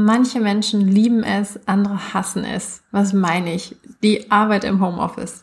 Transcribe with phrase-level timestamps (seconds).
[0.00, 2.84] Manche Menschen lieben es, andere hassen es.
[2.92, 3.74] Was meine ich?
[4.00, 5.42] Die Arbeit im Homeoffice.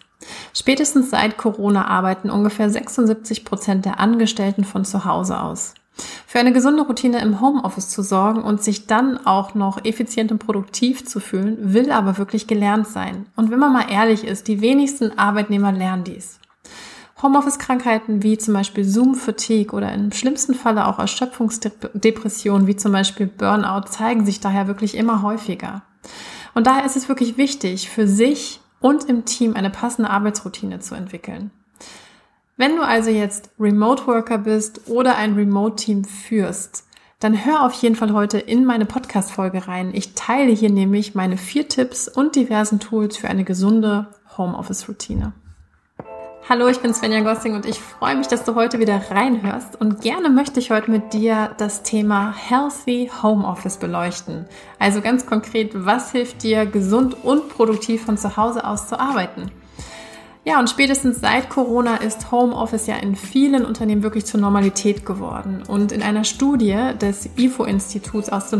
[0.53, 5.73] Spätestens seit Corona arbeiten ungefähr 76 Prozent der Angestellten von zu Hause aus.
[6.25, 10.39] Für eine gesunde Routine im Homeoffice zu sorgen und sich dann auch noch effizient und
[10.39, 13.25] produktiv zu fühlen, will aber wirklich gelernt sein.
[13.35, 16.39] Und wenn man mal ehrlich ist, die wenigsten Arbeitnehmer lernen dies.
[17.21, 23.87] Homeoffice-Krankheiten wie zum Beispiel Zoom-Fatigue oder im schlimmsten Falle auch Erschöpfungsdepressionen wie zum Beispiel Burnout
[23.89, 25.83] zeigen sich daher wirklich immer häufiger.
[26.53, 30.95] Und daher ist es wirklich wichtig, für sich und im Team eine passende Arbeitsroutine zu
[30.95, 31.51] entwickeln.
[32.57, 36.85] Wenn du also jetzt Remote Worker bist oder ein Remote Team führst,
[37.19, 39.91] dann hör auf jeden Fall heute in meine Podcast-Folge rein.
[39.93, 45.33] Ich teile hier nämlich meine vier Tipps und diversen Tools für eine gesunde Homeoffice-Routine.
[46.47, 50.01] Hallo, ich bin Svenja Gossing und ich freue mich, dass du heute wieder reinhörst und
[50.01, 54.45] gerne möchte ich heute mit dir das Thema Healthy Homeoffice beleuchten.
[54.77, 59.49] Also ganz konkret, was hilft dir, gesund und produktiv von zu Hause aus zu arbeiten?
[60.43, 65.63] Ja, und spätestens seit Corona ist Homeoffice ja in vielen Unternehmen wirklich zur Normalität geworden.
[65.67, 68.53] Und in einer Studie des IFO-Instituts aus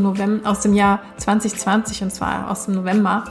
[0.44, 3.26] aus dem Jahr 2020, und zwar aus dem November,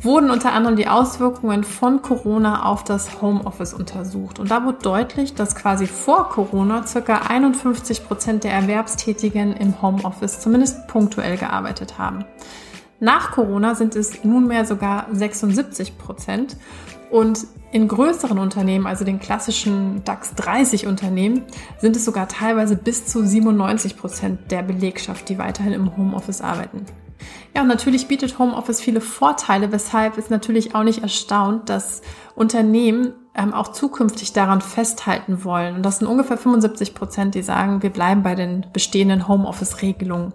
[0.00, 4.38] wurden unter anderem die Auswirkungen von Corona auf das Homeoffice untersucht.
[4.38, 10.40] Und da wurde deutlich, dass quasi vor Corona circa 51 Prozent der Erwerbstätigen im Homeoffice
[10.40, 12.24] zumindest punktuell gearbeitet haben.
[13.00, 16.56] Nach Corona sind es nunmehr sogar 76 Prozent.
[17.10, 21.42] Und in größeren Unternehmen, also den klassischen DAX 30 Unternehmen,
[21.78, 26.86] sind es sogar teilweise bis zu 97 Prozent der Belegschaft, die weiterhin im Homeoffice arbeiten.
[27.54, 32.02] Ja, und natürlich bietet Homeoffice viele Vorteile, weshalb es natürlich auch nicht erstaunt, dass
[32.34, 35.76] Unternehmen ähm, auch zukünftig daran festhalten wollen.
[35.76, 40.32] Und das sind ungefähr 75 Prozent, die sagen, wir bleiben bei den bestehenden Homeoffice-Regelungen.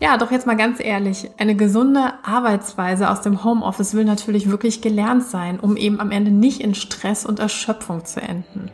[0.00, 4.82] Ja, doch jetzt mal ganz ehrlich, eine gesunde Arbeitsweise aus dem Homeoffice will natürlich wirklich
[4.82, 8.72] gelernt sein, um eben am Ende nicht in Stress und Erschöpfung zu enden.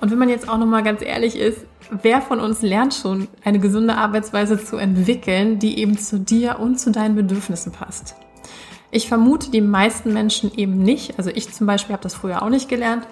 [0.00, 1.58] Und wenn man jetzt auch noch mal ganz ehrlich ist,
[1.90, 6.78] wer von uns lernt schon eine gesunde Arbeitsweise zu entwickeln, die eben zu dir und
[6.78, 8.14] zu deinen Bedürfnissen passt?
[8.90, 11.18] Ich vermute, die meisten Menschen eben nicht.
[11.18, 13.06] Also ich zum Beispiel habe das früher auch nicht gelernt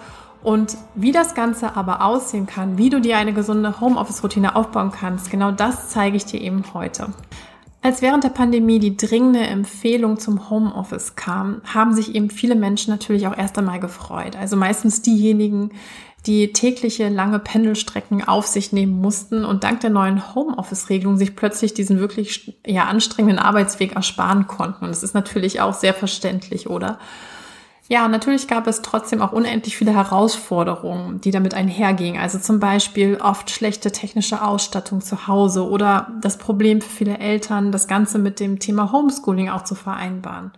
[0.45, 5.31] und wie das Ganze aber aussehen kann, wie du dir eine gesunde Homeoffice-Routine aufbauen kannst,
[5.31, 7.07] genau das zeige ich dir eben heute.
[7.81, 12.91] Als während der Pandemie die dringende Empfehlung zum Homeoffice kam, haben sich eben viele Menschen
[12.91, 14.35] natürlich auch erst einmal gefreut.
[14.35, 15.71] Also meistens diejenigen,
[16.25, 21.73] die tägliche lange Pendelstrecken auf sich nehmen mussten und dank der neuen Homeoffice-Regelung sich plötzlich
[21.73, 24.85] diesen wirklich ja, anstrengenden Arbeitsweg ersparen konnten.
[24.85, 26.97] Und das ist natürlich auch sehr verständlich, oder?
[27.87, 32.19] Ja, natürlich gab es trotzdem auch unendlich viele Herausforderungen, die damit einhergingen.
[32.19, 37.71] Also zum Beispiel oft schlechte technische Ausstattung zu Hause oder das Problem für viele Eltern,
[37.71, 40.51] das Ganze mit dem Thema Homeschooling auch zu vereinbaren.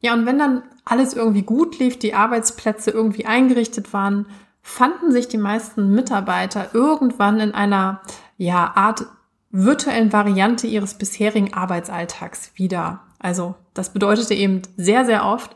[0.00, 4.26] Ja, und wenn dann alles irgendwie gut lief, die Arbeitsplätze irgendwie eingerichtet waren,
[4.68, 8.00] fanden sich die meisten Mitarbeiter irgendwann in einer
[8.36, 9.06] ja, Art
[9.52, 13.04] virtuellen Variante ihres bisherigen Arbeitsalltags wieder.
[13.20, 15.54] Also das bedeutete eben sehr, sehr oft,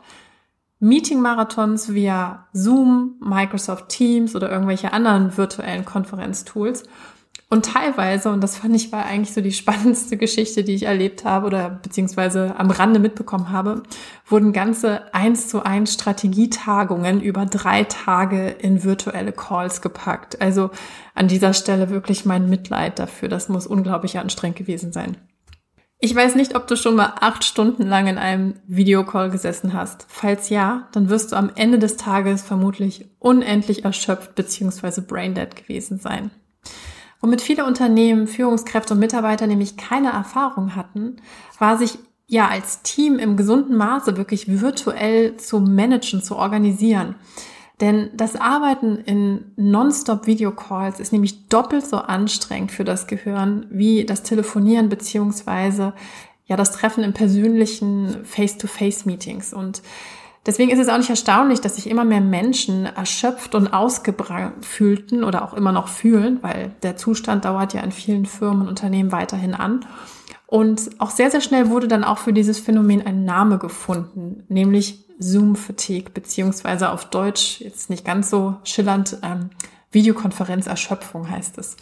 [0.79, 6.83] Meeting-Marathons via Zoom, Microsoft Teams oder irgendwelche anderen virtuellen Konferenztools.
[7.51, 11.25] Und teilweise, und das fand ich war eigentlich so die spannendste Geschichte, die ich erlebt
[11.25, 13.83] habe oder beziehungsweise am Rande mitbekommen habe,
[14.25, 20.39] wurden ganze eins zu eins Strategietagungen über drei Tage in virtuelle Calls gepackt.
[20.39, 20.69] Also
[21.13, 23.27] an dieser Stelle wirklich mein Mitleid dafür.
[23.27, 25.17] Das muss unglaublich anstrengend gewesen sein.
[25.99, 30.05] Ich weiß nicht, ob du schon mal acht Stunden lang in einem Videocall gesessen hast.
[30.07, 35.01] Falls ja, dann wirst du am Ende des Tages vermutlich unendlich erschöpft bzw.
[35.01, 36.31] braindead gewesen sein.
[37.21, 41.17] Womit viele Unternehmen, Führungskräfte und Mitarbeiter nämlich keine Erfahrung hatten,
[41.59, 47.15] war sich ja als Team im gesunden Maße wirklich virtuell zu managen, zu organisieren.
[47.79, 54.23] Denn das Arbeiten in Non-Stop-Video-Calls ist nämlich doppelt so anstrengend für das Gehirn wie das
[54.23, 55.93] Telefonieren beziehungsweise
[56.45, 59.53] ja das Treffen in persönlichen Face-to-Face-Meetings.
[59.53, 59.81] Und
[60.45, 65.23] deswegen ist es auch nicht erstaunlich, dass sich immer mehr Menschen erschöpft und ausgebrannt fühlten
[65.23, 69.11] oder auch immer noch fühlen, weil der Zustand dauert ja in vielen Firmen und Unternehmen
[69.11, 69.85] weiterhin an.
[70.47, 75.05] Und auch sehr, sehr schnell wurde dann auch für dieses Phänomen ein Name gefunden, nämlich
[75.17, 79.51] Zoom-Fatigue, beziehungsweise auf Deutsch, jetzt nicht ganz so schillernd, ähm,
[79.91, 81.77] Videokonferenzerschöpfung heißt es.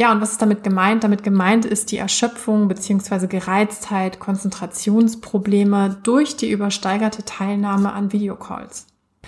[0.00, 1.04] Ja, und was ist damit gemeint?
[1.04, 8.86] Damit gemeint ist die Erschöpfung beziehungsweise Gereiztheit, Konzentrationsprobleme durch die übersteigerte Teilnahme an Videocalls.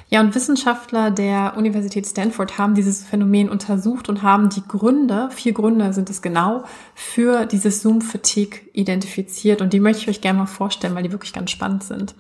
[0.09, 5.53] Ja, und Wissenschaftler der Universität Stanford haben dieses Phänomen untersucht und haben die Gründe, vier
[5.53, 6.65] Gründe sind es genau,
[6.95, 9.61] für dieses Zoom-Fatigue identifiziert.
[9.61, 12.15] Und die möchte ich euch gerne mal vorstellen, weil die wirklich ganz spannend sind.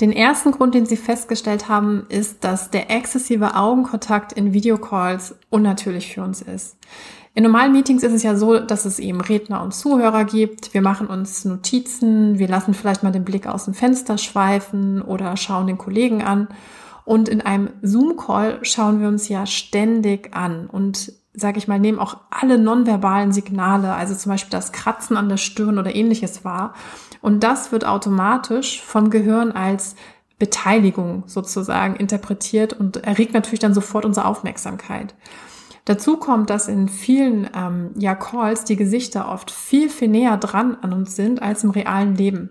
[0.00, 6.14] Den ersten Grund, den sie festgestellt haben, ist, dass der exzessive Augenkontakt in Videocalls unnatürlich
[6.14, 6.76] für uns ist.
[7.34, 10.74] In normalen Meetings ist es ja so, dass es eben Redner und Zuhörer gibt.
[10.74, 15.36] Wir machen uns Notizen, wir lassen vielleicht mal den Blick aus dem Fenster schweifen oder
[15.36, 16.48] schauen den Kollegen an.
[17.04, 22.00] Und in einem Zoom-Call schauen wir uns ja ständig an und sage ich mal, nehmen
[22.00, 26.74] auch alle nonverbalen Signale, also zum Beispiel das Kratzen an der Stirn oder ähnliches wahr.
[27.22, 29.94] Und das wird automatisch vom Gehirn als
[30.38, 35.14] Beteiligung sozusagen interpretiert und erregt natürlich dann sofort unsere Aufmerksamkeit.
[35.90, 40.76] Dazu kommt, dass in vielen ähm, ja, Calls die Gesichter oft viel, viel näher dran
[40.82, 42.50] an uns sind als im realen Leben.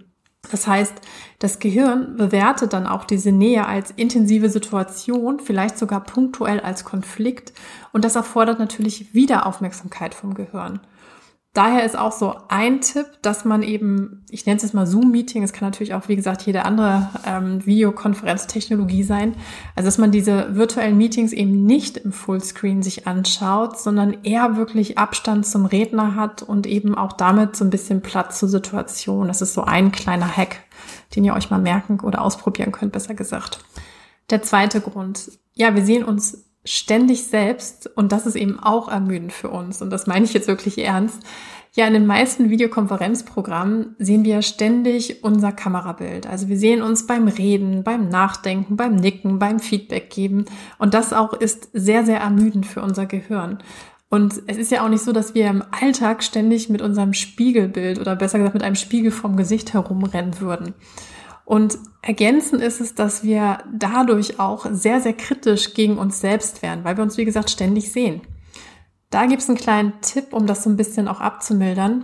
[0.52, 0.96] Das heißt,
[1.40, 7.54] das Gehirn bewertet dann auch diese Nähe als intensive Situation, vielleicht sogar punktuell als Konflikt.
[7.94, 10.82] Und das erfordert natürlich wieder Aufmerksamkeit vom Gehirn.
[11.54, 15.42] Daher ist auch so ein Tipp, dass man eben, ich nenne es jetzt mal Zoom-Meeting,
[15.42, 19.36] es kann natürlich auch, wie gesagt, jede andere ähm, Videokonferenztechnologie sein,
[19.76, 25.00] also dass man diese virtuellen Meetings eben nicht im Fullscreen sich anschaut, sondern eher wirklich
[25.00, 29.28] Abstand zum Redner hat und eben auch damit so ein bisschen Platz zur Situation.
[29.28, 30.64] Das ist so ein kleiner Hack,
[31.16, 33.66] den ihr euch mal merken oder ausprobieren könnt, besser gesagt.
[34.30, 35.32] Der zweite Grund.
[35.56, 39.90] Ja, wir sehen uns ständig selbst, und das ist eben auch ermüdend für uns, und
[39.90, 41.24] das meine ich jetzt wirklich ernst,
[41.74, 46.26] ja, in den meisten Videokonferenzprogrammen sehen wir ständig unser Kamerabild.
[46.26, 50.46] Also wir sehen uns beim Reden, beim Nachdenken, beim Nicken, beim Feedback geben.
[50.80, 53.60] Und das auch ist sehr, sehr ermüdend für unser Gehirn.
[54.10, 58.00] Und es ist ja auch nicht so, dass wir im Alltag ständig mit unserem Spiegelbild
[58.00, 60.74] oder besser gesagt mit einem Spiegel vom Gesicht herumrennen würden.
[61.50, 66.84] Und ergänzend ist es, dass wir dadurch auch sehr, sehr kritisch gegen uns selbst werden,
[66.84, 68.22] weil wir uns, wie gesagt, ständig sehen.
[69.10, 72.04] Da gibt es einen kleinen Tipp, um das so ein bisschen auch abzumildern.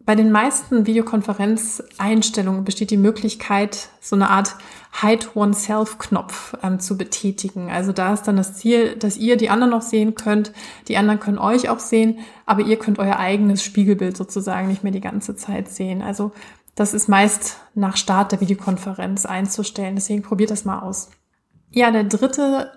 [0.00, 4.56] Bei den meisten Videokonferenzeinstellungen besteht die Möglichkeit, so eine Art
[5.00, 7.70] Hide Oneself-Knopf ähm, zu betätigen.
[7.70, 10.52] Also da ist dann das Ziel, dass ihr die anderen noch sehen könnt,
[10.88, 14.92] die anderen können euch auch sehen, aber ihr könnt euer eigenes Spiegelbild sozusagen nicht mehr
[14.92, 16.02] die ganze Zeit sehen.
[16.02, 16.32] Also
[16.74, 19.94] das ist meist nach Start der Videokonferenz einzustellen.
[19.94, 21.10] Deswegen probiert das mal aus.
[21.70, 22.70] Ja, der dritte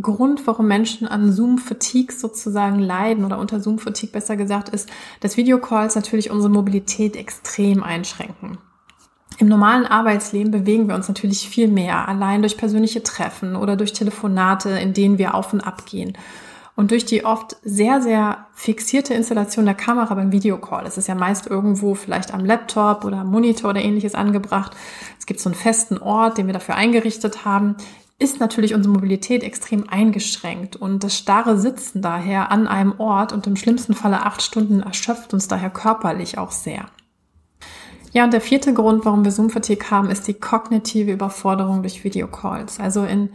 [0.00, 4.88] Grund, warum Menschen an Zoom-Fatigue sozusagen leiden oder unter Zoom-Fatigue besser gesagt, ist,
[5.20, 8.58] dass Videocalls natürlich unsere Mobilität extrem einschränken.
[9.38, 13.92] Im normalen Arbeitsleben bewegen wir uns natürlich viel mehr, allein durch persönliche Treffen oder durch
[13.92, 16.16] Telefonate, in denen wir auf und ab gehen.
[16.76, 21.14] Und durch die oft sehr, sehr fixierte Installation der Kamera beim Videocall, es ist ja
[21.14, 24.72] meist irgendwo vielleicht am Laptop oder am Monitor oder ähnliches angebracht.
[25.18, 27.76] Es gibt so einen festen Ort, den wir dafür eingerichtet haben,
[28.18, 33.46] ist natürlich unsere Mobilität extrem eingeschränkt und das starre Sitzen daher an einem Ort und
[33.46, 36.86] im schlimmsten Falle acht Stunden erschöpft uns daher körperlich auch sehr.
[38.12, 42.78] Ja, und der vierte Grund, warum wir Zoom-Fatigue haben, ist die kognitive Überforderung durch Videocalls.
[42.78, 43.30] Also in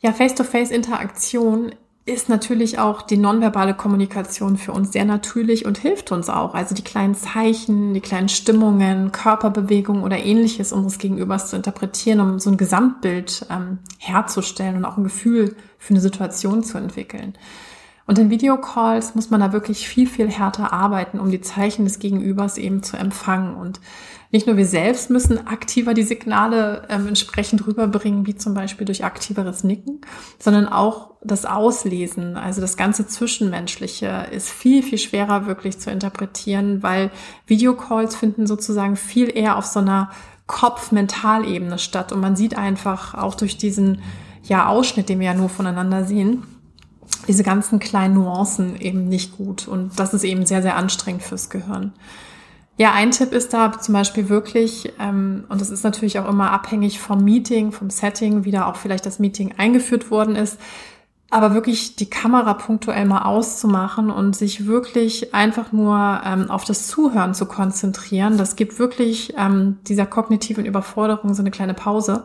[0.00, 1.72] ja, Face-to-Face-Interaktion
[2.08, 6.54] ist natürlich auch die nonverbale Kommunikation für uns sehr natürlich und hilft uns auch.
[6.54, 12.38] Also die kleinen Zeichen, die kleinen Stimmungen, Körperbewegungen oder ähnliches unseres Gegenübers zu interpretieren, um
[12.38, 17.34] so ein Gesamtbild ähm, herzustellen und auch ein Gefühl für eine Situation zu entwickeln.
[18.08, 21.98] Und in Videocalls muss man da wirklich viel, viel härter arbeiten, um die Zeichen des
[21.98, 23.54] Gegenübers eben zu empfangen.
[23.54, 23.80] Und
[24.30, 29.04] nicht nur wir selbst müssen aktiver die Signale ähm, entsprechend rüberbringen, wie zum Beispiel durch
[29.04, 30.00] aktiveres Nicken,
[30.38, 36.82] sondern auch das Auslesen, also das ganze Zwischenmenschliche ist viel, viel schwerer wirklich zu interpretieren,
[36.82, 37.10] weil
[37.46, 40.10] Videocalls finden sozusagen viel eher auf so einer
[40.46, 44.00] Kopf-Mental-Ebene statt und man sieht einfach auch durch diesen
[44.44, 46.42] ja, Ausschnitt, den wir ja nur voneinander sehen,
[47.26, 51.50] diese ganzen kleinen Nuancen eben nicht gut und das ist eben sehr, sehr anstrengend fürs
[51.50, 51.92] Gehirn.
[52.78, 56.52] Ja, ein Tipp ist da zum Beispiel wirklich, ähm, und das ist natürlich auch immer
[56.52, 60.58] abhängig vom Meeting, vom Setting, wie da auch vielleicht das Meeting eingeführt worden ist,
[61.28, 66.86] aber wirklich die Kamera punktuell mal auszumachen und sich wirklich einfach nur ähm, auf das
[66.86, 68.38] Zuhören zu konzentrieren.
[68.38, 72.24] Das gibt wirklich ähm, dieser kognitiven Überforderung so eine kleine Pause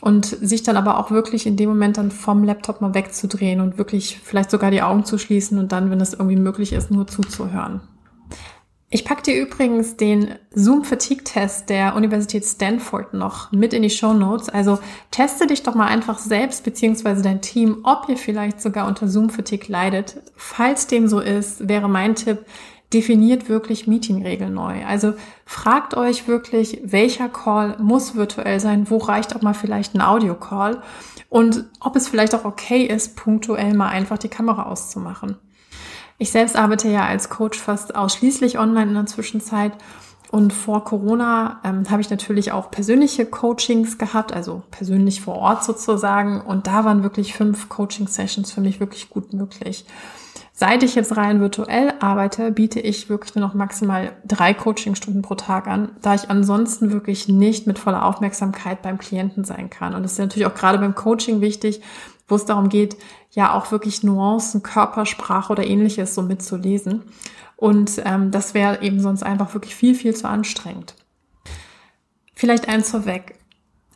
[0.00, 3.78] und sich dann aber auch wirklich in dem Moment dann vom Laptop mal wegzudrehen und
[3.78, 7.06] wirklich vielleicht sogar die Augen zu schließen und dann, wenn es irgendwie möglich ist, nur
[7.06, 7.80] zuzuhören.
[8.88, 13.90] Ich pack dir übrigens den Zoom Fatigue Test der Universität Stanford noch mit in die
[13.90, 14.48] Show Notes.
[14.48, 14.78] Also
[15.10, 19.28] teste dich doch mal einfach selbst beziehungsweise dein Team, ob ihr vielleicht sogar unter Zoom
[19.28, 20.22] Fatigue leidet.
[20.36, 22.46] Falls dem so ist, wäre mein Tipp,
[22.92, 24.84] definiert wirklich Meetingregeln neu.
[24.86, 25.14] Also
[25.46, 30.82] fragt euch wirklich, welcher Call muss virtuell sein, wo reicht auch mal vielleicht ein Audio-Call
[31.30, 35.36] und ob es vielleicht auch okay ist, punktuell mal einfach die Kamera auszumachen.
[36.18, 39.72] Ich selbst arbeite ja als Coach fast ausschließlich online in der Zwischenzeit
[40.30, 45.64] und vor Corona ähm, habe ich natürlich auch persönliche Coachings gehabt, also persönlich vor Ort
[45.64, 46.40] sozusagen.
[46.40, 49.86] Und da waren wirklich fünf Coaching-Sessions für mich wirklich gut möglich.
[50.58, 55.34] Seit ich jetzt rein virtuell arbeite, biete ich wirklich nur noch maximal drei Coachingstunden pro
[55.34, 59.94] Tag an, da ich ansonsten wirklich nicht mit voller Aufmerksamkeit beim Klienten sein kann.
[59.94, 61.82] Und das ist natürlich auch gerade beim Coaching wichtig,
[62.26, 62.96] wo es darum geht,
[63.32, 67.02] ja auch wirklich Nuancen, Körpersprache oder ähnliches so mitzulesen.
[67.56, 70.94] Und ähm, das wäre eben sonst einfach wirklich viel, viel zu anstrengend.
[72.32, 73.35] Vielleicht eins vorweg.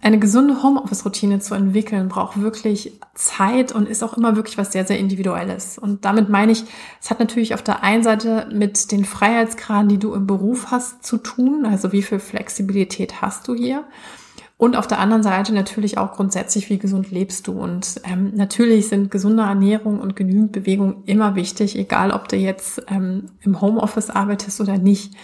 [0.02, 4.86] Eine gesunde Homeoffice-Routine zu entwickeln, braucht wirklich Zeit und ist auch immer wirklich was sehr,
[4.86, 5.76] sehr Individuelles.
[5.76, 6.64] Und damit meine ich,
[7.02, 11.04] es hat natürlich auf der einen Seite mit den Freiheitsgraden, die du im Beruf hast,
[11.04, 11.66] zu tun.
[11.66, 13.84] Also wie viel Flexibilität hast du hier?
[14.60, 17.52] Und auf der anderen Seite natürlich auch grundsätzlich, wie gesund lebst du.
[17.52, 22.82] Und ähm, natürlich sind gesunde Ernährung und genügend Bewegung immer wichtig, egal ob du jetzt
[22.88, 25.14] ähm, im Homeoffice arbeitest oder nicht.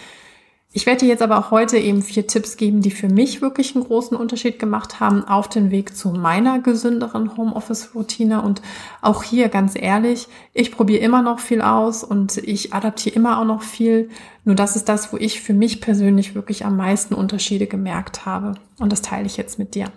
[0.73, 3.73] Ich werde dir jetzt aber auch heute eben vier Tipps geben, die für mich wirklich
[3.73, 8.41] einen großen Unterschied gemacht haben auf den Weg zu meiner gesünderen Homeoffice-Routine.
[8.41, 8.61] Und
[9.01, 13.45] auch hier ganz ehrlich, ich probiere immer noch viel aus und ich adaptiere immer auch
[13.45, 14.09] noch viel.
[14.43, 18.55] Nur das ist das, wo ich für mich persönlich wirklich am meisten Unterschiede gemerkt habe.
[18.77, 19.89] Und das teile ich jetzt mit dir.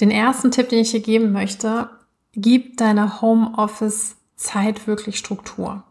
[0.00, 1.88] Den ersten Tipp, den ich dir geben möchte,
[2.34, 5.82] gib deiner Homeoffice-Zeit wirklich Struktur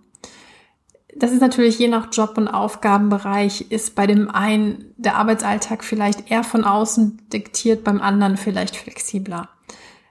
[1.19, 6.29] das ist natürlich je nach Job und Aufgabenbereich, ist bei dem einen der Arbeitsalltag vielleicht
[6.31, 9.49] eher von außen diktiert, beim anderen vielleicht flexibler.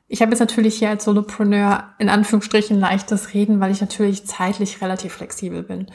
[0.08, 4.80] Ich habe jetzt natürlich hier als Solopreneur in Anführungsstrichen leichtes Reden, weil ich natürlich zeitlich
[4.80, 5.86] relativ flexibel bin.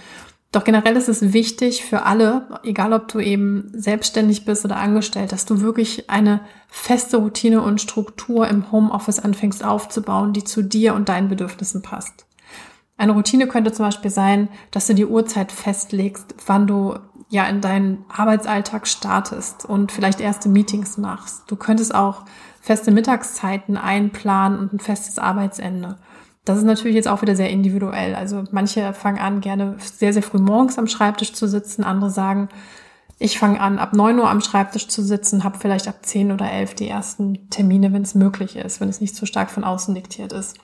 [0.52, 5.32] Doch generell ist es wichtig für alle, egal ob du eben selbstständig bist oder angestellt,
[5.32, 10.94] dass du wirklich eine feste Routine und Struktur im Homeoffice anfängst aufzubauen, die zu dir
[10.94, 12.26] und deinen Bedürfnissen passt.
[13.02, 17.60] Eine Routine könnte zum Beispiel sein, dass du die Uhrzeit festlegst, wann du ja in
[17.60, 21.46] deinen Arbeitsalltag startest und vielleicht erste Meetings machst.
[21.48, 22.26] Du könntest auch
[22.62, 25.96] feste Mittagszeiten einplanen und ein festes Arbeitsende.
[26.46, 28.14] Das ist natürlich jetzt auch wieder sehr individuell.
[28.14, 31.84] Also manche fangen an, gerne sehr, sehr früh morgens am Schreibtisch zu sitzen.
[31.84, 32.50] Andere sagen,
[33.18, 36.52] ich fange an, ab neun Uhr am Schreibtisch zu sitzen, habe vielleicht ab zehn oder
[36.52, 39.96] elf die ersten Termine, wenn es möglich ist, wenn es nicht zu stark von außen
[39.96, 40.60] diktiert ist.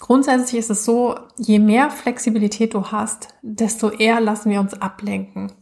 [0.00, 5.52] Grundsätzlich ist es so, je mehr Flexibilität du hast, desto eher lassen wir uns ablenken.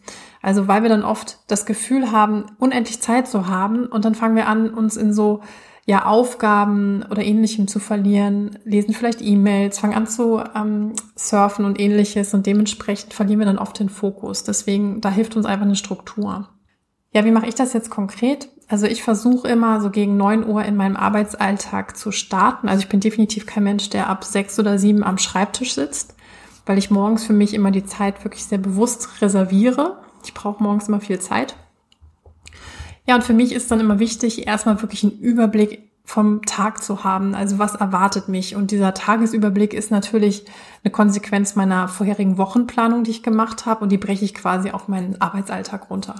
[0.42, 4.36] Also weil wir dann oft das Gefühl haben, unendlich Zeit zu haben und dann fangen
[4.36, 5.40] wir an, uns in so
[5.86, 11.78] ja, Aufgaben oder ähnlichem zu verlieren, lesen vielleicht E-Mails, fangen an zu ähm, surfen und
[11.78, 14.44] ähnliches und dementsprechend verlieren wir dann oft den Fokus.
[14.44, 16.48] Deswegen, da hilft uns einfach eine Struktur.
[17.12, 18.48] Ja, wie mache ich das jetzt konkret?
[18.68, 22.68] Also ich versuche immer so gegen neun Uhr in meinem Arbeitsalltag zu starten.
[22.68, 26.14] Also ich bin definitiv kein Mensch, der ab sechs oder sieben am Schreibtisch sitzt,
[26.66, 29.98] weil ich morgens für mich immer die Zeit wirklich sehr bewusst reserviere.
[30.24, 31.56] Ich brauche morgens immer viel Zeit.
[33.06, 37.04] Ja, und für mich ist dann immer wichtig, erstmal wirklich einen Überblick vom Tag zu
[37.04, 37.34] haben.
[37.34, 38.56] Also was erwartet mich?
[38.56, 40.44] Und dieser Tagesüberblick ist natürlich
[40.82, 43.82] eine Konsequenz meiner vorherigen Wochenplanung, die ich gemacht habe.
[43.82, 46.16] Und die breche ich quasi auf meinen Arbeitsalltag runter.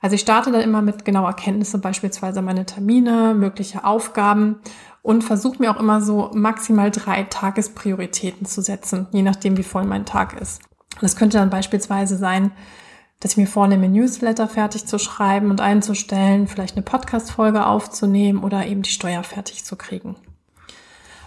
[0.00, 4.56] Also ich starte dann immer mit genauer Kenntnisse, beispielsweise meine Termine, mögliche Aufgaben
[5.02, 9.84] und versuche mir auch immer so maximal drei Tagesprioritäten zu setzen, je nachdem, wie voll
[9.84, 10.62] mein Tag ist.
[11.00, 12.50] Das könnte dann beispielsweise sein,
[13.20, 18.66] dass ich mir vornehme, Newsletter fertig zu schreiben und einzustellen, vielleicht eine Podcast-Folge aufzunehmen oder
[18.66, 20.16] eben die Steuer fertig zu kriegen.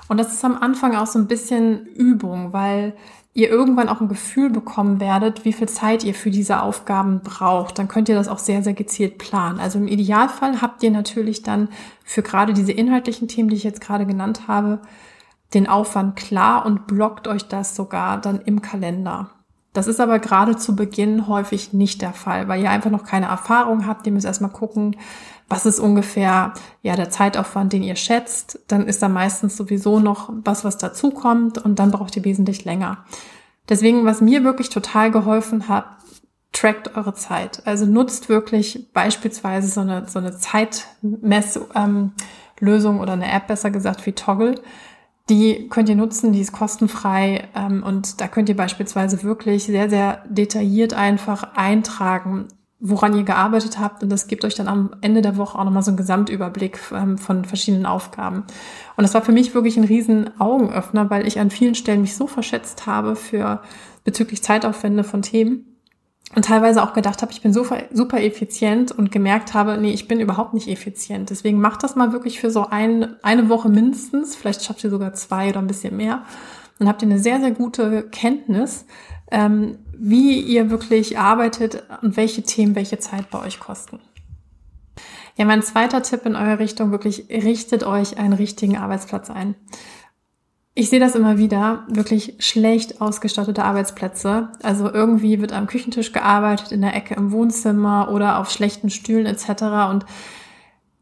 [0.08, 2.96] Und das ist am Anfang auch so ein bisschen Übung, weil
[3.34, 7.80] ihr irgendwann auch ein Gefühl bekommen werdet, wie viel Zeit ihr für diese Aufgaben braucht,
[7.80, 9.60] dann könnt ihr das auch sehr, sehr gezielt planen.
[9.60, 11.70] Also im Idealfall habt ihr natürlich dann
[12.04, 14.80] für gerade diese inhaltlichen Themen, die ich jetzt gerade genannt habe,
[15.56, 19.30] den Aufwand klar und blockt euch das sogar dann im Kalender.
[19.74, 23.26] Das ist aber gerade zu Beginn häufig nicht der Fall, weil ihr einfach noch keine
[23.26, 24.06] Erfahrung habt.
[24.06, 24.96] Ihr müsst erstmal gucken,
[25.48, 28.60] was ist ungefähr ja der Zeitaufwand, den ihr schätzt.
[28.68, 33.06] Dann ist da meistens sowieso noch was, was dazukommt und dann braucht ihr wesentlich länger.
[33.70, 35.86] Deswegen, was mir wirklich total geholfen hat,
[36.52, 37.62] trackt eure Zeit.
[37.66, 42.16] Also nutzt wirklich beispielsweise so eine, so eine Zeitmesslösung
[42.96, 44.62] ähm, oder eine App besser gesagt wie Toggle
[45.30, 49.90] die könnt ihr nutzen, die ist kostenfrei ähm, und da könnt ihr beispielsweise wirklich sehr,
[49.90, 52.48] sehr detailliert einfach eintragen,
[52.86, 55.84] woran ihr gearbeitet habt und das gibt euch dann am Ende der Woche auch nochmal
[55.84, 58.44] so einen Gesamtüberblick ähm, von verschiedenen Aufgaben.
[58.98, 62.18] Und das war für mich wirklich ein riesen Augenöffner, weil ich an vielen Stellen mich
[62.18, 63.62] so verschätzt habe für
[64.04, 65.80] bezüglich Zeitaufwände von Themen
[66.36, 70.10] und teilweise auch gedacht habe, ich bin super, super effizient und gemerkt habe, nee, ich
[70.10, 71.30] bin überhaupt nicht effizient.
[71.30, 75.14] Deswegen macht das mal wirklich für so ein, eine Woche mindestens, vielleicht schafft ihr sogar
[75.14, 76.24] zwei oder ein bisschen mehr.
[76.80, 78.86] Dann habt ihr eine sehr, sehr gute Kenntnis,
[79.32, 84.00] ähm, wie ihr wirklich arbeitet und welche Themen welche Zeit bei euch kosten.
[85.36, 89.56] Ja, mein zweiter Tipp in eurer Richtung, wirklich richtet euch einen richtigen Arbeitsplatz ein.
[90.76, 94.50] Ich sehe das immer wieder, wirklich schlecht ausgestattete Arbeitsplätze.
[94.64, 99.28] Also irgendwie wird am Küchentisch gearbeitet, in der Ecke im Wohnzimmer oder auf schlechten Stühlen
[99.28, 99.92] etc.
[99.92, 100.06] Und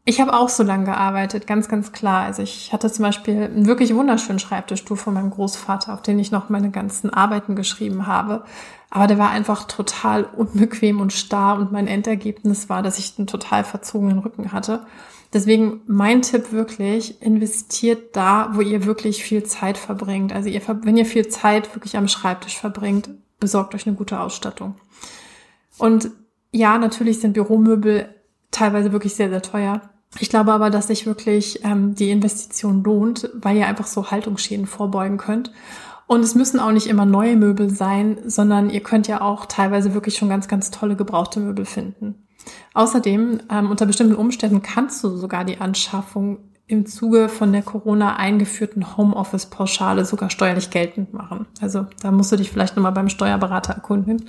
[0.04, 2.24] ich habe auch so lange gearbeitet, ganz, ganz klar.
[2.24, 6.32] Also ich hatte zum Beispiel einen wirklich wunderschönen Schreibtischstuhl von meinem Großvater, auf den ich
[6.32, 8.44] noch meine ganzen Arbeiten geschrieben habe.
[8.90, 13.28] Aber der war einfach total unbequem und starr und mein Endergebnis war, dass ich einen
[13.28, 14.84] total verzogenen Rücken hatte.
[15.32, 20.32] Deswegen mein Tipp wirklich, investiert da, wo ihr wirklich viel Zeit verbringt.
[20.32, 24.74] Also ihr, wenn ihr viel Zeit wirklich am Schreibtisch verbringt, besorgt euch eine gute Ausstattung.
[25.78, 26.10] Und
[26.50, 28.14] ja, natürlich sind Büromöbel
[28.50, 29.80] teilweise wirklich sehr, sehr teuer.
[30.18, 34.66] Ich glaube aber, dass sich wirklich ähm, die Investition lohnt, weil ihr einfach so Haltungsschäden
[34.66, 35.52] vorbeugen könnt.
[36.06, 39.94] Und es müssen auch nicht immer neue Möbel sein, sondern ihr könnt ja auch teilweise
[39.94, 42.26] wirklich schon ganz, ganz tolle gebrauchte Möbel finden.
[42.74, 48.16] Außerdem, ähm, unter bestimmten Umständen kannst du sogar die Anschaffung im Zuge von der Corona
[48.16, 51.46] eingeführten Homeoffice-Pauschale sogar steuerlich geltend machen.
[51.60, 54.28] Also da musst du dich vielleicht nochmal beim Steuerberater erkunden.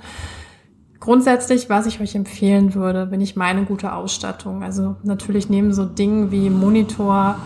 [1.04, 5.84] Grundsätzlich, was ich euch empfehlen würde, wenn ich meine gute Ausstattung, also natürlich neben so
[5.84, 7.36] Dingen wie Monitor,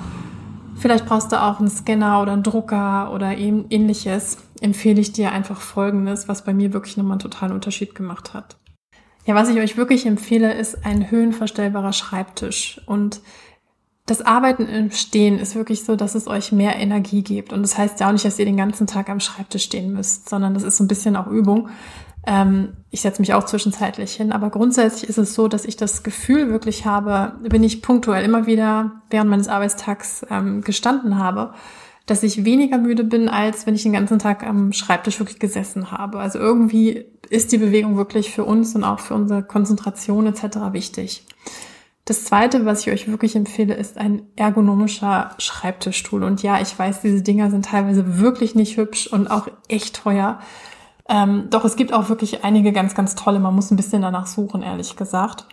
[0.77, 5.33] vielleicht brauchst du auch einen Scanner oder einen Drucker oder eben ähnliches, empfehle ich dir
[5.33, 8.55] einfach Folgendes, was bei mir wirklich nochmal einen totalen Unterschied gemacht hat.
[9.27, 13.21] Ja, was ich euch wirklich empfehle, ist ein höhenverstellbarer Schreibtisch und
[14.07, 17.53] das Arbeiten im Stehen ist wirklich so, dass es euch mehr Energie gibt.
[17.53, 20.31] Und das heißt ja auch nicht, dass ihr den ganzen Tag am Schreibtisch stehen müsst,
[20.31, 21.69] sondern das ist so ein bisschen auch Übung.
[22.29, 26.03] Ähm, ich setze mich auch zwischenzeitlich hin, aber grundsätzlich ist es so, dass ich das
[26.03, 31.55] Gefühl wirklich habe, bin ich punktuell immer wieder während meines Arbeitstags ähm, gestanden habe,
[32.05, 35.91] dass ich weniger müde bin, als wenn ich den ganzen Tag am Schreibtisch wirklich gesessen
[35.91, 36.19] habe.
[36.19, 40.73] Also irgendwie ist die Bewegung wirklich für uns und auch für unsere Konzentration etc.
[40.73, 41.25] wichtig.
[42.05, 46.23] Das zweite, was ich euch wirklich empfehle, ist ein ergonomischer Schreibtischstuhl.
[46.25, 50.41] Und ja, ich weiß, diese Dinger sind teilweise wirklich nicht hübsch und auch echt teuer.
[51.09, 53.41] Ähm, doch es gibt auch wirklich einige ganz, ganz tolle.
[53.41, 55.47] Man muss ein bisschen danach suchen, ehrlich gesagt.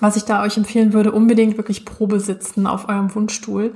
[0.00, 3.74] Was ich da euch empfehlen würde, unbedingt wirklich Probe sitzen auf eurem Wunschstuhl.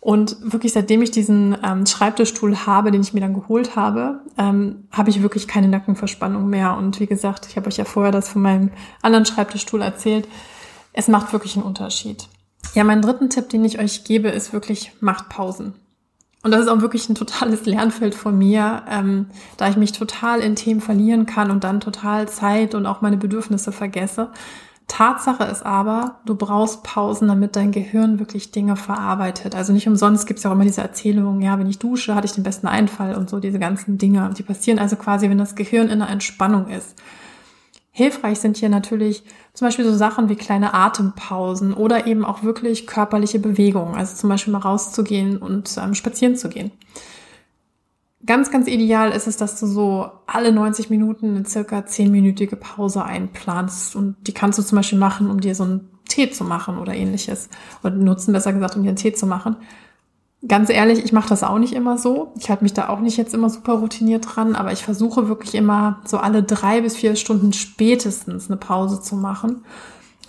[0.00, 4.88] Und wirklich, seitdem ich diesen ähm, Schreibtischstuhl habe, den ich mir dann geholt habe, ähm,
[4.90, 6.76] habe ich wirklich keine Nackenverspannung mehr.
[6.76, 10.26] Und wie gesagt, ich habe euch ja vorher das von meinem anderen Schreibtischstuhl erzählt.
[10.92, 12.26] Es macht wirklich einen Unterschied.
[12.74, 15.74] Ja, mein dritten Tipp, den ich euch gebe, ist wirklich, macht Pausen.
[16.42, 19.26] Und das ist auch wirklich ein totales Lernfeld von mir, ähm,
[19.56, 23.16] da ich mich total in Themen verlieren kann und dann total Zeit und auch meine
[23.16, 24.30] Bedürfnisse vergesse.
[24.88, 29.54] Tatsache ist aber, du brauchst Pausen, damit dein Gehirn wirklich Dinge verarbeitet.
[29.54, 32.26] Also nicht umsonst gibt es ja auch immer diese Erzählungen, ja, wenn ich dusche, hatte
[32.26, 34.28] ich den besten Einfall und so diese ganzen Dinge.
[34.36, 36.96] Die passieren also quasi, wenn das Gehirn in einer Entspannung ist.
[37.94, 42.86] Hilfreich sind hier natürlich zum Beispiel so Sachen wie kleine Atempausen oder eben auch wirklich
[42.86, 43.94] körperliche Bewegungen.
[43.94, 46.72] Also zum Beispiel mal rauszugehen und ähm, spazieren zu gehen.
[48.24, 53.04] Ganz, ganz ideal ist es, dass du so alle 90 Minuten eine circa 10-minütige Pause
[53.04, 53.94] einplanst.
[53.94, 56.94] Und die kannst du zum Beispiel machen, um dir so einen Tee zu machen oder
[56.94, 57.50] ähnliches.
[57.82, 59.56] Oder nutzen, besser gesagt, um dir einen Tee zu machen.
[60.46, 62.32] Ganz ehrlich, ich mache das auch nicht immer so.
[62.36, 65.54] Ich halte mich da auch nicht jetzt immer super routiniert dran, aber ich versuche wirklich
[65.54, 69.64] immer so alle drei bis vier Stunden spätestens eine Pause zu machen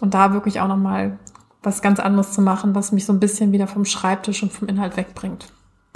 [0.02, 1.17] und da wirklich auch nochmal
[1.63, 4.67] was ganz anderes zu machen, was mich so ein bisschen wieder vom Schreibtisch und vom
[4.67, 5.47] Inhalt wegbringt.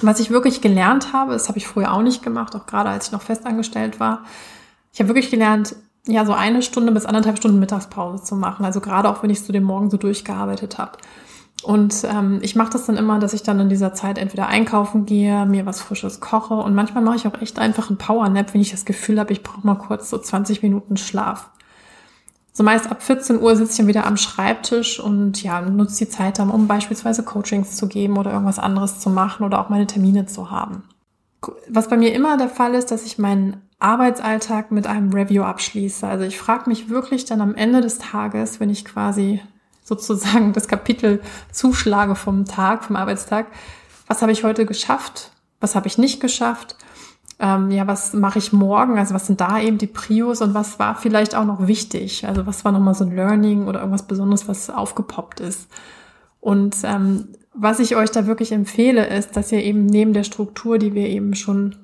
[0.01, 3.07] Was ich wirklich gelernt habe, das habe ich früher auch nicht gemacht, auch gerade als
[3.07, 4.23] ich noch festangestellt war.
[4.93, 5.75] Ich habe wirklich gelernt,
[6.07, 8.65] ja, so eine Stunde bis anderthalb Stunden Mittagspause zu machen.
[8.65, 10.93] Also gerade auch, wenn ich zu dem Morgen so durchgearbeitet habe.
[11.63, 15.05] Und ähm, ich mache das dann immer, dass ich dann in dieser Zeit entweder einkaufen
[15.05, 18.61] gehe, mir was Frisches koche und manchmal mache ich auch echt einfach einen Powernap, wenn
[18.61, 21.49] ich das Gefühl habe, ich brauche mal kurz so 20 Minuten Schlaf.
[22.53, 26.09] So meist ab 14 Uhr sitze ich dann wieder am Schreibtisch und ja, nutze die
[26.09, 29.87] Zeit dann, um beispielsweise Coachings zu geben oder irgendwas anderes zu machen oder auch meine
[29.87, 30.83] Termine zu haben.
[31.69, 36.07] Was bei mir immer der Fall ist, dass ich meinen Arbeitsalltag mit einem Review abschließe.
[36.07, 39.39] Also ich frage mich wirklich dann am Ende des Tages, wenn ich quasi
[39.87, 41.21] sozusagen das Kapitel
[41.51, 43.47] zuschlage vom Tag, vom Arbeitstag.
[44.07, 45.31] Was habe ich heute geschafft?
[45.59, 46.75] Was habe ich nicht geschafft?
[47.39, 48.97] ähm, ja, was mache ich morgen?
[48.97, 52.27] Also was sind da eben die Prios und was war vielleicht auch noch wichtig?
[52.27, 55.67] Also was war nochmal so ein Learning oder irgendwas Besonderes, was aufgepoppt ist?
[56.39, 60.79] Und ähm, was ich euch da wirklich empfehle, ist, dass ihr eben neben der Struktur,
[60.79, 61.75] die wir eben schon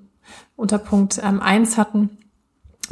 [0.55, 2.17] unter Punkt ähm, eins hatten,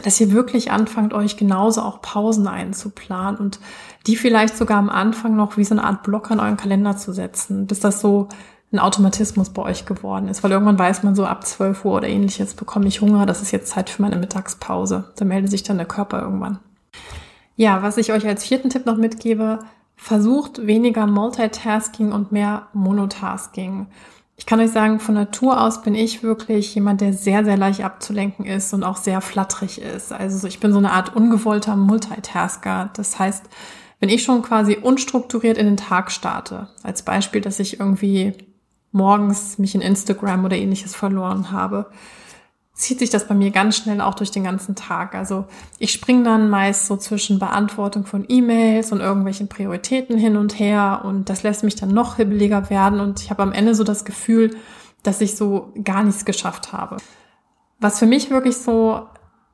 [0.03, 3.59] dass ihr wirklich anfangt, euch genauso auch Pausen einzuplanen und
[4.07, 7.13] die vielleicht sogar am Anfang noch wie so eine Art Blocker in euren Kalender zu
[7.13, 8.29] setzen, bis das so
[8.71, 12.07] ein Automatismus bei euch geworden ist, weil irgendwann weiß man so ab 12 Uhr oder
[12.07, 15.11] ähnliches bekomme ich Hunger, das ist jetzt Zeit für meine Mittagspause.
[15.17, 16.59] Da meldet sich dann der Körper irgendwann.
[17.57, 19.59] Ja, was ich euch als vierten Tipp noch mitgebe,
[19.97, 23.87] versucht weniger Multitasking und mehr Monotasking.
[24.37, 27.83] Ich kann euch sagen, von Natur aus bin ich wirklich jemand, der sehr, sehr leicht
[27.83, 30.11] abzulenken ist und auch sehr flatterig ist.
[30.11, 32.89] Also ich bin so eine Art ungewollter Multitasker.
[32.95, 33.43] Das heißt,
[34.01, 38.33] wenn ich schon quasi unstrukturiert in den Tag starte, als Beispiel, dass ich irgendwie
[38.91, 41.85] morgens mich in Instagram oder ähnliches verloren habe,
[42.73, 45.13] zieht sich das bei mir ganz schnell auch durch den ganzen Tag.
[45.13, 45.45] Also
[45.77, 51.03] ich springe dann meist so zwischen Beantwortung von E-Mails und irgendwelchen Prioritäten hin und her
[51.05, 54.03] und das lässt mich dann noch hibbeliger werden und ich habe am Ende so das
[54.03, 54.57] Gefühl,
[55.03, 56.97] dass ich so gar nichts geschafft habe.
[57.79, 59.05] Was für mich wirklich so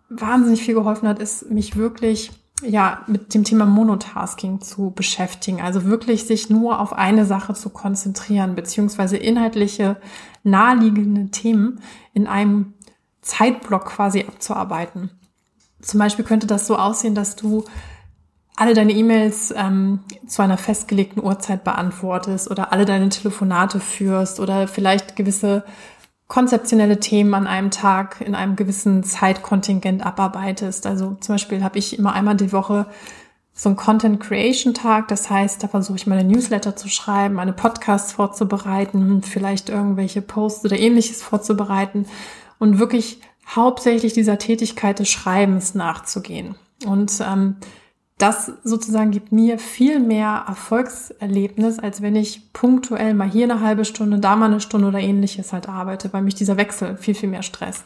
[0.09, 2.31] wahnsinnig viel geholfen hat, ist mich wirklich
[2.63, 5.61] ja, mit dem Thema Monotasking zu beschäftigen.
[5.61, 9.97] Also wirklich sich nur auf eine Sache zu konzentrieren, beziehungsweise inhaltliche,
[10.43, 11.81] naheliegende Themen
[12.13, 12.73] in einem
[13.21, 15.11] Zeitblock quasi abzuarbeiten.
[15.81, 17.65] Zum Beispiel könnte das so aussehen, dass du
[18.55, 24.67] alle deine E-Mails ähm, zu einer festgelegten Uhrzeit beantwortest oder alle deine Telefonate führst oder
[24.67, 25.63] vielleicht gewisse
[26.27, 30.85] konzeptionelle Themen an einem Tag in einem gewissen Zeitkontingent abarbeitest.
[30.85, 32.87] Also zum Beispiel habe ich immer einmal die Woche
[33.53, 35.07] so einen Content Creation Tag.
[35.07, 40.65] Das heißt, da versuche ich meine Newsletter zu schreiben, meine Podcasts vorzubereiten, vielleicht irgendwelche Posts
[40.65, 42.05] oder ähnliches vorzubereiten
[42.59, 46.55] und wirklich hauptsächlich dieser Tätigkeit des Schreibens nachzugehen.
[46.85, 47.55] Und ähm,
[48.17, 53.85] das sozusagen gibt mir viel mehr Erfolgserlebnis, als wenn ich punktuell mal hier eine halbe
[53.85, 57.29] Stunde, da mal eine Stunde oder ähnliches halt arbeite, weil mich dieser Wechsel viel, viel
[57.29, 57.85] mehr stresst.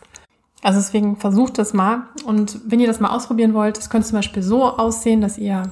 [0.61, 2.03] Also deswegen versucht das mal.
[2.23, 5.63] Und wenn ihr das mal ausprobieren wollt, das könnte zum Beispiel so aussehen, dass ihr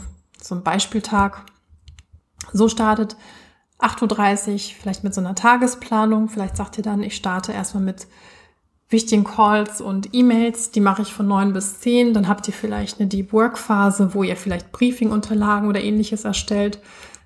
[0.42, 1.46] so einen Beispieltag
[2.52, 3.16] so startet,
[3.80, 6.28] 8.30 Uhr, vielleicht mit so einer Tagesplanung.
[6.28, 8.08] Vielleicht sagt ihr dann, ich starte erstmal mit
[8.90, 12.14] wichtigen Calls und E-Mails, die mache ich von neun bis zehn.
[12.14, 16.80] Dann habt ihr vielleicht eine Deep Work Phase, wo ihr vielleicht Briefing-Unterlagen oder ähnliches erstellt.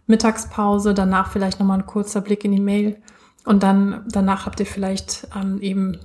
[0.05, 2.97] Mittagspause, danach vielleicht nochmal ein kurzer Blick in die Mail.
[3.45, 5.99] Und dann, danach habt ihr vielleicht ähm, eben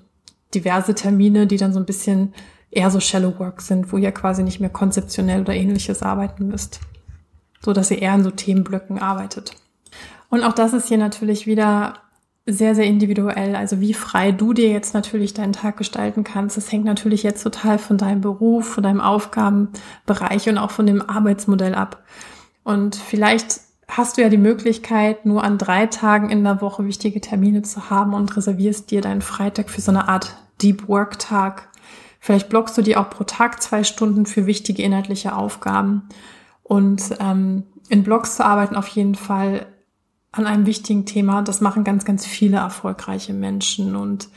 [0.54, 2.34] diverse Termine, die dann so ein bisschen
[2.70, 6.80] eher so Shallow Work sind, wo ihr quasi nicht mehr konzeptionell oder ähnliches arbeiten müsst.
[7.60, 9.56] So dass ihr eher in so Themenblöcken arbeitet.
[10.30, 11.94] Und auch das ist hier natürlich wieder
[12.50, 13.54] sehr, sehr individuell.
[13.54, 17.42] Also wie frei du dir jetzt natürlich deinen Tag gestalten kannst, das hängt natürlich jetzt
[17.42, 22.04] total von deinem Beruf, von deinem Aufgabenbereich und auch von dem Arbeitsmodell ab.
[22.64, 27.20] Und vielleicht hast du ja die Möglichkeit, nur an drei Tagen in der Woche wichtige
[27.20, 31.68] Termine zu haben und reservierst dir deinen Freitag für so eine Art Deep Work Tag.
[32.20, 36.08] Vielleicht blockst du dir auch pro Tag zwei Stunden für wichtige inhaltliche Aufgaben.
[36.62, 39.66] Und ähm, in Blogs zu arbeiten auf jeden Fall
[40.32, 41.42] an einem wichtigen Thema.
[41.42, 43.96] Das machen ganz, ganz viele erfolgreiche Menschen.
[43.96, 44.28] Und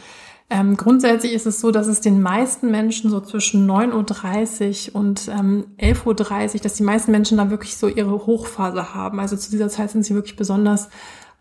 [0.50, 5.28] ähm, grundsätzlich ist es so, dass es den meisten Menschen so zwischen 9.30 Uhr und
[5.30, 9.20] ähm, 11.30 Uhr, dass die meisten Menschen da wirklich so ihre Hochphase haben.
[9.20, 10.90] Also zu dieser Zeit sind sie wirklich besonders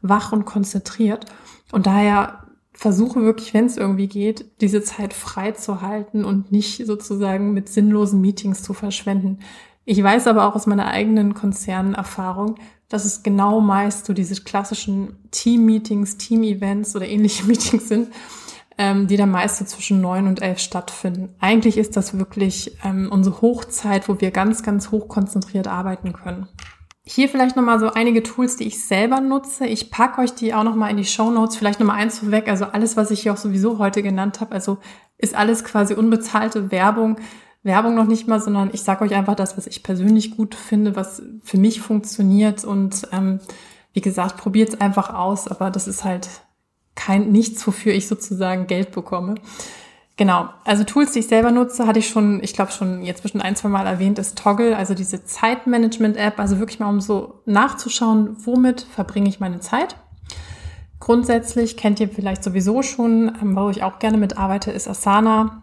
[0.02, 1.26] wach und konzentriert.
[1.72, 6.86] Und daher versuche wirklich, wenn es irgendwie geht, diese Zeit frei zu halten und nicht
[6.86, 9.40] sozusagen mit sinnlosen Meetings zu verschwenden.
[9.84, 12.54] Ich weiß aber auch aus meiner eigenen Konzernerfahrung,
[12.90, 18.08] dass es genau meist so diese klassischen Team-Meetings, Team-Events oder ähnliche Meetings sind,
[18.76, 21.34] ähm, die dann meist so zwischen neun und elf stattfinden.
[21.40, 26.48] Eigentlich ist das wirklich ähm, unsere Hochzeit, wo wir ganz, ganz hoch konzentriert arbeiten können.
[27.02, 29.66] Hier vielleicht nochmal so einige Tools, die ich selber nutze.
[29.66, 31.56] Ich packe euch die auch nochmal in die Show Notes.
[31.56, 32.48] Vielleicht nochmal eins vorweg.
[32.48, 34.78] Also alles, was ich hier auch sowieso heute genannt habe, also
[35.16, 37.16] ist alles quasi unbezahlte Werbung.
[37.62, 40.96] Werbung noch nicht mal, sondern ich sage euch einfach das, was ich persönlich gut finde,
[40.96, 42.64] was für mich funktioniert.
[42.64, 43.40] Und ähm,
[43.92, 46.28] wie gesagt, probiert es einfach aus, aber das ist halt
[46.94, 49.34] kein nichts, wofür ich sozusagen Geld bekomme.
[50.16, 53.42] Genau, also Tools, die ich selber nutze, hatte ich schon, ich glaube schon jetzt bestimmt
[53.42, 58.36] ein, zwei Mal erwähnt, ist Toggle, also diese Zeitmanagement-App, also wirklich mal um so nachzuschauen,
[58.44, 59.96] womit verbringe ich meine Zeit.
[60.98, 65.62] Grundsätzlich kennt ihr vielleicht sowieso schon, ähm, wo ich auch gerne mitarbeite, ist Asana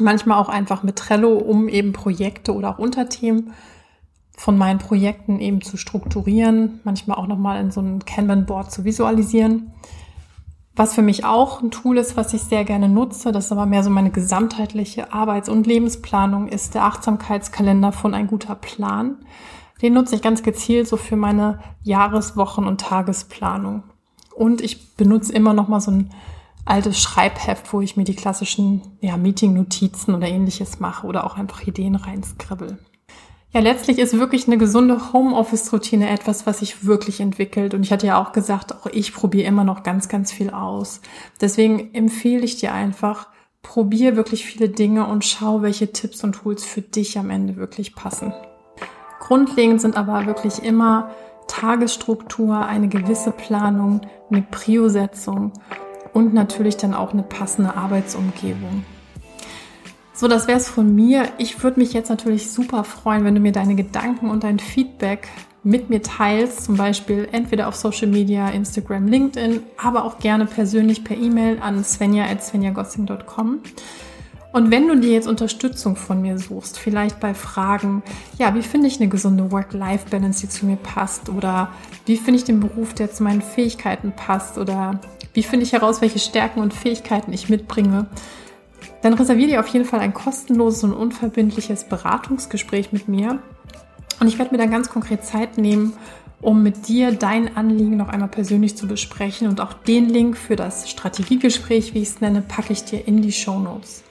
[0.00, 3.52] manchmal auch einfach mit Trello, um eben Projekte oder auch Unterthemen
[4.36, 9.72] von meinen Projekten eben zu strukturieren, manchmal auch nochmal in so ein Kanban-Board zu visualisieren.
[10.74, 13.64] Was für mich auch ein Tool ist, was ich sehr gerne nutze, das ist aber
[13.64, 19.16] mehr so meine gesamtheitliche Arbeits- und Lebensplanung, ist der Achtsamkeitskalender von ein guter Plan.
[19.80, 23.84] Den nutze ich ganz gezielt so für meine Jahreswochen- und Tagesplanung.
[24.34, 26.10] Und ich benutze immer noch mal so ein
[26.66, 31.66] altes Schreibheft, wo ich mir die klassischen ja, Meeting-Notizen oder ähnliches mache oder auch einfach
[31.66, 32.78] Ideen reinskribbel.
[33.52, 37.72] Ja, letztlich ist wirklich eine gesunde Homeoffice-Routine etwas, was sich wirklich entwickelt.
[37.72, 41.00] Und ich hatte ja auch gesagt, auch ich probiere immer noch ganz, ganz viel aus.
[41.40, 43.28] Deswegen empfehle ich dir einfach,
[43.62, 47.94] probier wirklich viele Dinge und schau, welche Tipps und Tools für dich am Ende wirklich
[47.94, 48.34] passen.
[49.20, 51.10] Grundlegend sind aber wirklich immer
[51.48, 55.52] Tagesstruktur, eine gewisse Planung, eine Prio-Setzung
[56.16, 58.86] und natürlich dann auch eine passende Arbeitsumgebung.
[60.14, 61.28] So, das wäre es von mir.
[61.36, 65.28] Ich würde mich jetzt natürlich super freuen, wenn du mir deine Gedanken und dein Feedback
[65.62, 71.04] mit mir teilst, zum Beispiel entweder auf Social Media, Instagram, LinkedIn, aber auch gerne persönlich
[71.04, 73.58] per E-Mail an svenja.svenjagossing.com.
[74.52, 78.02] Und wenn du dir jetzt Unterstützung von mir suchst, vielleicht bei Fragen,
[78.38, 81.28] ja, wie finde ich eine gesunde Work-Life-Balance, die zu mir passt?
[81.28, 81.72] Oder
[82.06, 84.56] wie finde ich den Beruf, der zu meinen Fähigkeiten passt?
[84.56, 85.00] Oder
[85.34, 88.06] wie finde ich heraus, welche Stärken und Fähigkeiten ich mitbringe?
[89.02, 93.40] Dann reserviere dir auf jeden Fall ein kostenloses und unverbindliches Beratungsgespräch mit mir.
[94.20, 95.92] Und ich werde mir dann ganz konkret Zeit nehmen,
[96.40, 99.48] um mit dir dein Anliegen noch einmal persönlich zu besprechen.
[99.48, 103.20] Und auch den Link für das Strategiegespräch, wie ich es nenne, packe ich dir in
[103.20, 104.05] die Show Notes.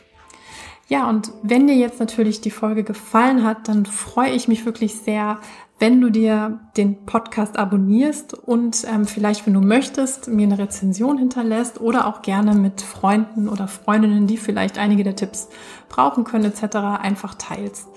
[0.87, 4.95] Ja, und wenn dir jetzt natürlich die Folge gefallen hat, dann freue ich mich wirklich
[4.95, 5.39] sehr,
[5.79, 11.17] wenn du dir den Podcast abonnierst und ähm, vielleicht, wenn du möchtest, mir eine Rezension
[11.17, 15.49] hinterlässt oder auch gerne mit Freunden oder Freundinnen, die vielleicht einige der Tipps
[15.89, 17.87] brauchen können etc., einfach teilst.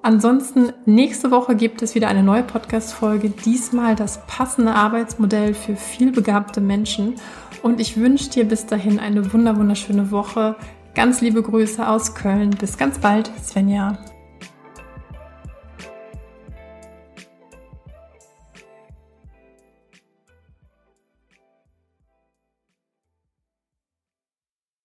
[0.00, 6.60] Ansonsten, nächste Woche gibt es wieder eine neue Podcast-Folge, diesmal das passende Arbeitsmodell für vielbegabte
[6.60, 7.16] Menschen.
[7.62, 10.54] Und ich wünsche dir bis dahin eine wunderschöne Woche.
[10.98, 12.50] Ganz liebe Grüße aus Köln.
[12.50, 13.98] Bis ganz bald, Svenja.